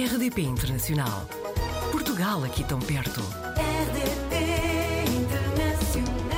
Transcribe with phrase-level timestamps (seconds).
[0.00, 1.28] RDP Internacional.
[1.92, 3.20] Portugal aqui tão perto.
[3.20, 4.34] RDP
[5.12, 6.32] Internacional.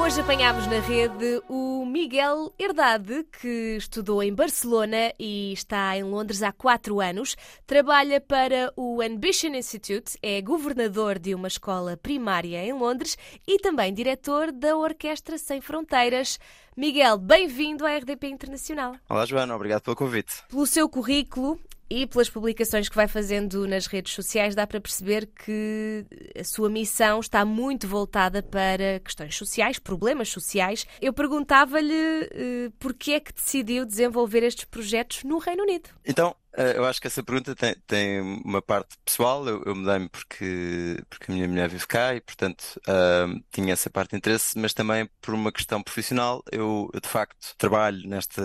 [0.00, 6.42] Hoje apanhámos na rede o Miguel Herdade, que estudou em Barcelona e está em Londres
[6.42, 7.36] há quatro anos.
[7.66, 13.92] Trabalha para o Ambition Institute, é governador de uma escola primária em Londres e também
[13.92, 16.38] diretor da Orquestra Sem Fronteiras.
[16.74, 18.96] Miguel, bem-vindo à RDP Internacional.
[19.06, 20.44] Olá, Joana, obrigado pelo convite.
[20.48, 21.60] Pelo seu currículo
[21.90, 26.04] e pelas publicações que vai fazendo nas redes sociais, dá para perceber que
[26.38, 30.86] a sua missão está muito voltada para questões sociais, problemas sociais.
[31.00, 35.88] Eu perguntava-lhe eh, porquê é que decidiu desenvolver estes projetos no Reino Unido.
[36.04, 36.34] Então,
[36.76, 39.46] eu acho que essa pergunta tem, tem uma parte pessoal.
[39.48, 43.88] Eu, eu mudei-me porque, porque a minha mulher vive cá e, portanto, ahm, tinha essa
[43.90, 46.42] parte de interesse, mas também por uma questão profissional.
[46.50, 48.40] Eu, eu, de facto, trabalho neste,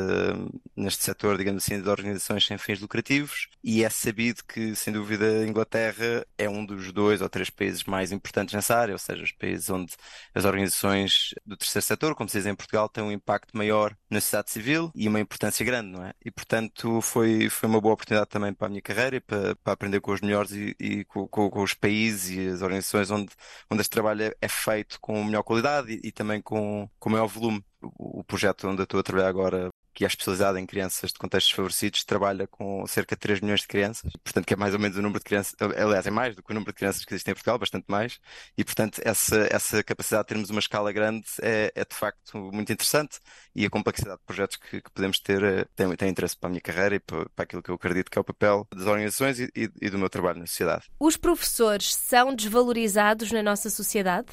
[0.76, 5.26] neste setor, digamos assim, de organizações sem fins lucrativos e é sabido que, sem dúvida,
[5.26, 9.24] a Inglaterra é um dos dois ou três países mais importantes nessa área, ou seja,
[9.24, 9.94] os países onde
[10.34, 14.20] as organizações do terceiro setor, como se diz em Portugal, têm um impacto maior na
[14.22, 16.14] sociedade civil e uma importância grande, não é?
[16.24, 19.74] E, portanto, foi, foi uma boa oportunidade também para a minha carreira e para, para
[19.74, 23.32] aprender com os melhores e, e com, com- com os países e as organizações onde,
[23.72, 27.28] onde este trabalho é, é feito com melhor qualidade e, e também com, com maior
[27.28, 27.64] volume.
[27.82, 31.54] O, projeto onde eu estou a trabalhar agora, que é especializado em crianças de contextos
[31.54, 34.98] favorecidos, trabalha com cerca de 3 milhões de crianças, portanto, que é mais ou menos
[34.98, 37.32] o número de crianças, aliás, é mais do que o número de crianças que existem
[37.32, 38.20] em Portugal, bastante mais,
[38.58, 42.72] e portanto, essa, essa capacidade de termos uma escala grande é, é de facto muito
[42.74, 43.20] interessante
[43.56, 46.52] e a complexidade de projetos que, que podemos ter eh, tem, tem interesse para a
[46.52, 49.40] minha carreira e para, para aquilo que eu acredito que é o papel das organizações
[49.40, 50.86] e, e- e do meu trabalho na sociedade.
[51.00, 54.28] Os professores são desvalorizados na nossa sociedade?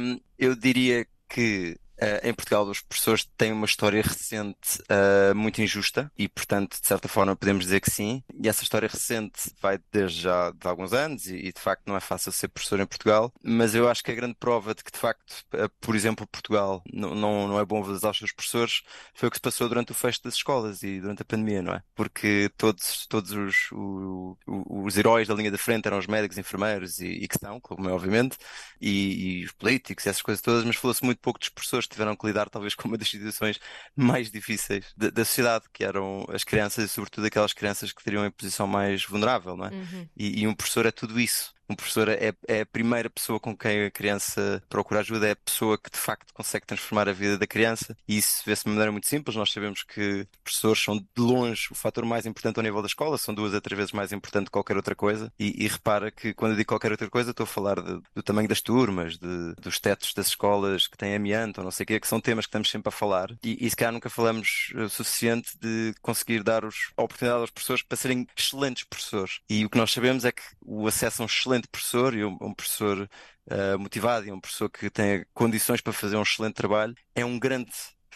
[0.00, 5.62] Hum, eu diria que eh, em Portugal os professores têm uma história recente eh, muito
[5.62, 8.22] injusta e, portanto, de certa forma podemos dizer que sim.
[8.42, 11.96] E essa história recente vai desde já de alguns anos e, e, de facto não
[11.96, 13.32] é fácil ser professor em Portugal.
[13.44, 16.82] Mas eu acho que a grande prova de que de facto, eh, por exemplo, Portugal
[16.92, 18.82] não, não, não é bom valorizar os seus professores
[19.14, 21.74] foi o que se passou durante o fecho das escolas e durante a pandemia, não
[21.74, 21.82] é?
[21.94, 26.38] Porque todos, todos os, o- o- os heróis da linha da frente eram os médicos,
[26.38, 28.36] enfermeiros e, e que são, como é obviamente,
[28.80, 32.16] e, e os políticos e essas coisas todas, mas falou-se muito pouco dos professores tiveram
[32.16, 33.58] que lidar talvez com uma das situações
[33.94, 38.26] mais difíceis da, da sociedade, que eram as crianças e sobretudo aquelas crianças que estariam
[38.26, 39.70] em posição mais vulnerável, não é?
[40.16, 41.52] E, e um professor é tudo isso.
[41.72, 45.36] Um professor é, é a primeira pessoa com quem a criança procura ajuda, é a
[45.36, 47.96] pessoa que de facto consegue transformar a vida da criança.
[48.06, 49.34] E isso vê-se de uma maneira muito simples.
[49.36, 53.16] Nós sabemos que professores são de longe o fator mais importante ao nível da escola,
[53.18, 55.32] são duas a três vezes mais importante que qualquer outra coisa.
[55.38, 58.22] E, e repara que quando eu digo qualquer outra coisa, estou a falar de- do
[58.22, 61.86] tamanho das turmas, de- dos tetos das escolas que têm amianto, ou não sei o
[61.86, 63.30] quê, que são temas que estamos sempre a falar.
[63.42, 67.40] E, e se calhar nunca falamos eh, o suficiente de conseguir dar os, a oportunidade
[67.40, 69.40] aos professores para serem excelentes professores.
[69.48, 72.36] E o que nós sabemos é que o acesso a um excelente professor e um,
[72.40, 73.08] um professor
[73.46, 77.38] eh, motivado e um professor que tem condições para fazer um excelente trabalho é um
[77.38, 77.72] grande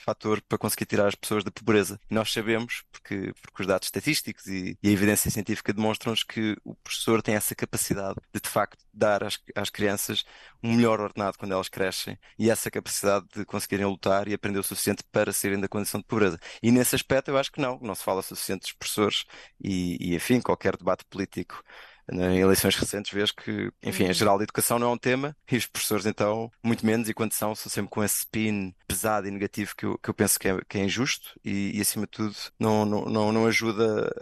[0.06, 1.98] fator para conseguir tirar as pessoas da pobreza.
[2.08, 6.56] E nós sabemos, porque, porque os dados estatísticos e, e a evidência científica demonstram-nos que
[6.64, 10.24] o professor tem essa capacidade de, de facto, dar às, às crianças
[10.62, 14.62] um melhor ordenado quando elas crescem e essa capacidade de conseguirem lutar e aprender o
[14.62, 16.38] suficiente para saírem da condição de pobreza.
[16.62, 19.24] E nesse aspecto eu acho que não, não se fala suficiente dos professores
[19.60, 21.64] e, e enfim, qualquer debate político
[22.12, 25.56] em eleições recentes vês que, enfim, em geral a educação não é um tema e
[25.56, 29.30] os professores então, muito menos, e quando são, são sempre com esse spin pesado e
[29.30, 32.12] negativo que eu, que eu penso que é, que é injusto e, e, acima de
[32.12, 34.14] tudo não, não, não, não ajuda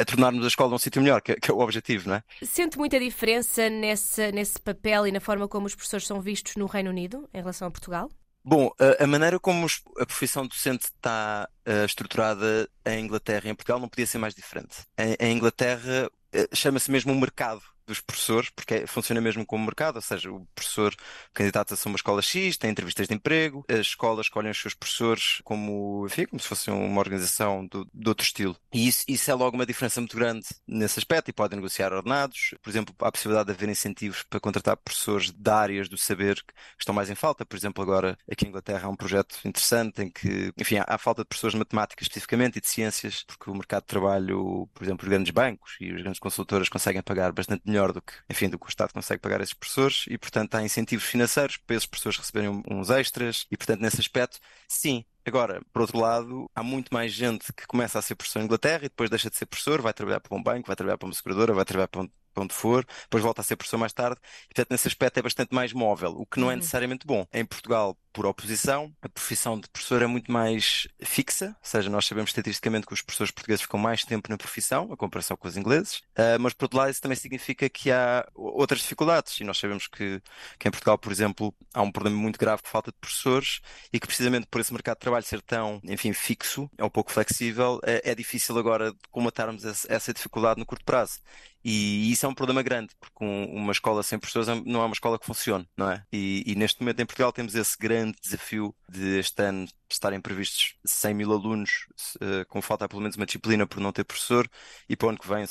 [0.00, 2.22] a, tornarmos a escola um sítio melhor, que, é- que é o objetivo, não é?
[2.42, 6.66] Sente muita diferença nesse, nesse papel e na forma como os professores são vistos no
[6.66, 8.10] Reino Unido em relação a Portugal?
[8.44, 9.66] Bom, a, maneira como
[10.00, 14.34] a profissão docente está eh, estruturada em Inglaterra e em Portugal não podia ser mais
[14.34, 14.78] diferente.
[14.98, 16.10] Em, Inglaterra,
[16.54, 20.46] chama-se mesmo um mercado dos professores, porque é- funciona mesmo como mercado, ou seja, o
[20.54, 20.94] professor
[21.32, 25.40] candidata-se a uma escola X, tem entrevistas de emprego, as escolas escolhem os seus professores
[25.44, 28.56] como, enfim, como se fosse uma organização do- de outro estilo.
[28.72, 32.54] E isso, isso é logo uma diferença muito grande nesse aspecto e podem negociar ordenados.
[32.62, 36.36] Por exemplo, há a possibilidade de haver incentivos para contratar professores de áreas do saber
[36.42, 37.44] que estão mais em falta.
[37.44, 40.98] Por exemplo, agora aqui em Inglaterra há um projeto interessante em que, enfim, há, há
[40.98, 44.82] falta de professores de matemática especificamente e de ciências, porque o mercado de trabalho, por
[44.84, 48.48] exemplo, os grandes bancos e as grandes consultoras conseguem pagar bastante melhor do que, enfim,
[48.50, 51.86] do que o Estado consegue pagar esses professores e, portanto, há incentivos financeiros para esses
[51.86, 54.38] professores receberem uns extras e, portanto, nesse aspecto,
[54.68, 55.04] sim.
[55.24, 58.80] Agora, por outro lado, há muito mais gente que começa a ser professor em Inglaterra
[58.84, 61.14] e depois deixa de ser professor, vai trabalhar para um banco, vai trabalhar para uma
[61.14, 64.20] seguradora, vai trabalhar para um para onde for, depois volta a ser professor mais tarde,
[64.44, 67.26] e portanto nesse aspecto é bastante mais móvel, o que não é necessariamente bom.
[67.32, 72.06] Em Portugal, por oposição, a profissão de professor é muito mais fixa, ou seja, nós
[72.06, 75.56] sabemos estatisticamente que os professores portugueses ficam mais tempo na profissão, a comparação com os
[75.56, 79.58] ingleses, uh, mas por outro lado isso também significa que há outras dificuldades, e nós
[79.58, 80.20] sabemos que,
[80.58, 83.60] que em Portugal, por exemplo, há um problema muito grave de falta de professores
[83.92, 87.10] e que precisamente por esse mercado de trabalho ser tão, enfim, fixo, é um pouco
[87.10, 91.20] flexível, é, é difícil agora comatarmos essa dificuldade no curto prazo.
[91.64, 94.92] E isso é um problema grande, porque uma escola sem professores é, não é uma
[94.92, 96.04] escola que funcione, não é?
[96.12, 100.74] E, e, neste momento em Portugal temos esse grande desafio de este ano estarem previstos
[100.84, 101.86] 100 mil alunos
[102.16, 104.48] uh, com falta pelo menos uma disciplina por não ter professor,
[104.88, 105.44] e para o ano que vem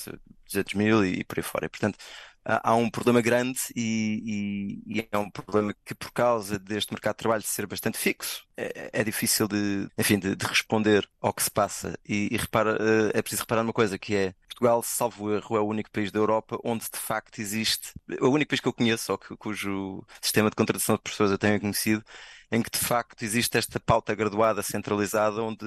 [0.46, 1.66] 200 mil e, e por aí fora.
[1.66, 1.98] E, portanto,
[2.46, 7.14] há um problema grande e, e, e, é um problema que, por causa deste mercado
[7.14, 11.44] de trabalho ser bastante fixo, é, é difícil de, enfim, de, de, responder ao que
[11.44, 11.98] se passa.
[12.08, 15.60] E, e repara, eh, é preciso reparar numa coisa que é Portugal, salvo erro, é
[15.60, 18.74] o único país da Europa onde de facto existe, é o único país que eu
[18.74, 22.04] conheço, ou que, cujo sistema de contratação de professores eu tenho conhecido,
[22.52, 25.66] em que de facto existe esta pauta graduada centralizada onde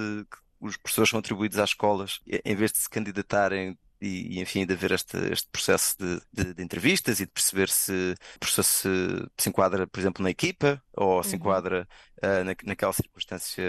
[0.60, 4.92] os professores são atribuídos às escolas, em vez de se candidatarem e, enfim, de haver
[4.92, 8.88] este, este processo de, de, de, entrevistas e de perceber se o professor se,
[9.36, 11.36] se enquadra, por exemplo, na equipa ou se uhum.
[11.36, 11.88] enquadra
[12.22, 13.62] uh, na, naquela circunstância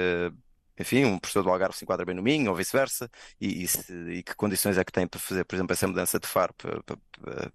[0.78, 3.10] enfim, um professor do Algarve se enquadra bem no Minho, ou vice-versa,
[3.40, 6.28] e, e, e, que condições é que tem para fazer, por exemplo, essa mudança de
[6.28, 7.52] faro para, para, para,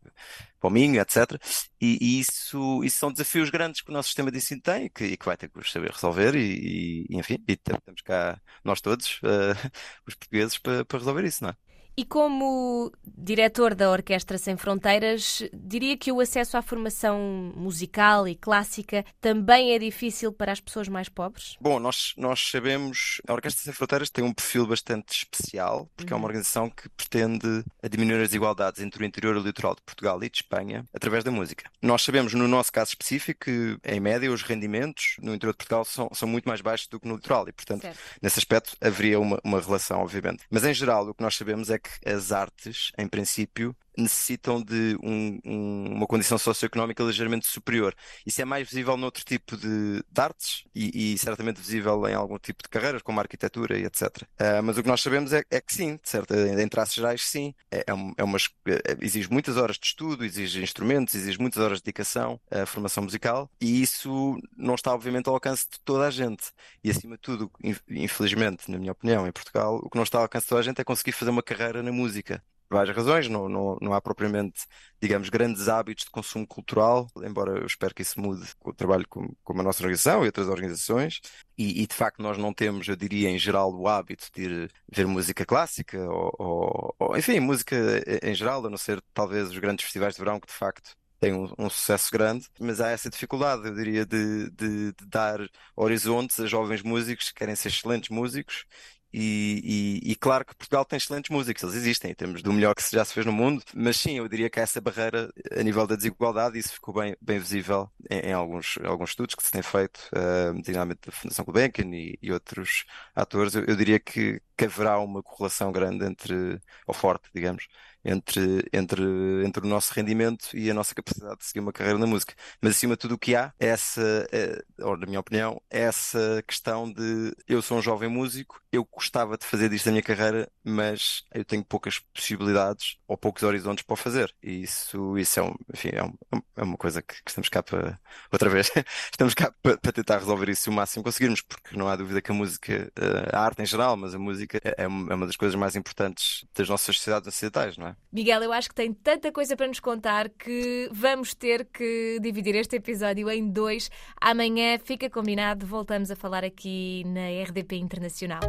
[0.59, 1.39] para o Minho, etc.
[1.81, 4.91] E, e, isso, isso são desafios grandes que o nosso sistema de ensino tem e
[4.91, 9.21] que, e que vai ter que saber resolver, e, enfim, e temos cá nós todos,
[9.23, 9.71] uh,
[10.07, 11.70] os portugueses, para, para resolver isso, não é?
[11.97, 18.35] E como diretor da Orquestra Sem Fronteiras, diria que o acesso à formação musical e
[18.35, 21.57] clássica também é difícil para as pessoas mais pobres?
[21.61, 26.17] Bom, nós, nós sabemos, a Orquestra Sem Fronteiras tem um perfil bastante especial, porque uhum.
[26.17, 26.27] é uma uhum.
[26.27, 30.31] organização que pretende diminuir as desigualdades entre o interior e o litoral de Portugal e
[30.31, 31.71] de Espanha através da música.
[31.83, 35.85] Nós sabemos, no nosso caso específico, que em média os rendimentos no interior de Portugal
[35.85, 37.99] são, são muito mais baixos do que no litoral e, portanto, certo.
[38.21, 40.45] nesse aspecto haveria uma, uma relação, obviamente.
[40.51, 44.97] Mas em geral, o que nós sabemos é que as artes, em princípio, necessitam de
[45.03, 47.95] um, um, uma condição socioeconómica ligeiramente superior.
[48.25, 52.39] Isso é mais visível noutro tipo de, de artes e, e, certamente visível em algum
[52.39, 54.03] tipo de carreiras, como a arquitetura e etc.
[54.03, 56.35] Uh, ah, mas o que nós sabemos é, é que sim, certo?
[56.35, 57.55] em traços gerais, sim.
[57.71, 57.85] É, é,
[58.17, 62.41] é uma, é, exige muitas horas de estudo, exige instrumentos, exige muitas horas de dedicação
[62.51, 66.53] à formação musical e isso não está, obviamente, ao alcance de toda a gente.
[66.83, 67.51] E, acima de tudo,
[67.89, 70.65] infelizmente, na minha opinião, em Portugal, o que não está ao alcance de toda a
[70.65, 74.63] gente é conseguir fazer uma carreira na música várias razões, não, não, não há propriamente,
[75.01, 79.07] digamos, grandes hábitos de consumo cultural, embora eu espero que isso mude com o trabalho
[79.09, 81.21] com, com a nossa organização e outras organizações,
[81.59, 84.73] e, e, de facto nós não temos, eu diria, em geral, o hábito de ir
[84.91, 87.77] ver música clássica, ou, ou, ou enfim, música
[88.23, 91.35] em geral, a não ser talvez os grandes festivais de verão que de facto tem
[91.35, 95.39] um, um, sucesso grande, mas há essa dificuldade, eu diria, de, de, de, dar
[95.77, 98.65] horizontes a jovens músicos que querem ser excelentes músicos
[99.13, 102.83] e, e, e, claro que Portugal tem excelentes músicos, eles existem, temos do melhor que
[102.91, 105.87] já se fez no mundo, mas sim, eu diria que há essa barreira a nível
[105.87, 109.63] da desigualdade, isso ficou bem, bem visível em, em alguns, alguns estudos que se têm
[109.63, 112.85] feito, uh, designadamente da Fundação Gulbenkian e, e outros
[113.15, 113.55] atores.
[113.55, 117.67] Eu, eu diria que, que haverá uma correlação grande entre, ou forte, digamos,
[118.05, 119.03] entre, entre,
[119.45, 122.35] entre o nosso rendimento e a nossa capacidade de seguir uma carreira na música.
[122.61, 126.43] Mas acima de tudo o que há é essa, é, ou na minha opinião, essa
[126.47, 130.51] questão de eu sou um jovem músico, eu gostava de fazer disto a minha carreira,
[130.65, 134.35] mas eu tenho poucas possibilidades ou poucos horizontes para o fazer.
[134.43, 136.15] E isso, isso é, um, enfim, é, um,
[136.57, 137.99] é uma coisa que, que, estamos cá para,
[138.33, 138.71] outra vez,
[139.11, 142.31] estamos cá para, para, tentar resolver isso o máximo conseguirmos, porque não há dúvida que
[142.31, 145.55] a música, eh, a arte em geral, mas a música é, é uma das coisas
[145.55, 147.97] mais importantes das nossas sociedades ocidentais, não é?
[148.13, 152.55] Miguel, eu acho que tem tanta coisa para nos contar que vamos ter que dividir
[152.55, 153.91] este episódio em dois.
[154.21, 158.41] Amanhã fica combinado, voltamos a falar aqui na RDP Internacional.